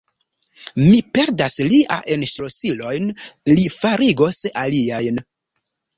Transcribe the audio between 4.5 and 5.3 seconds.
aliajn.